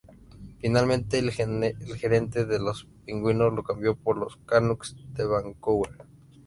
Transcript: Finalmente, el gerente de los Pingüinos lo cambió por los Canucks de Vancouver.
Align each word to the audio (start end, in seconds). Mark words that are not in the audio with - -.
Finalmente, 0.57 1.19
el 1.19 1.29
gerente 1.31 2.45
de 2.45 2.57
los 2.57 2.87
Pingüinos 3.05 3.53
lo 3.53 3.61
cambió 3.61 3.95
por 3.95 4.17
los 4.17 4.35
Canucks 4.47 4.95
de 5.13 5.25
Vancouver. 5.27 5.95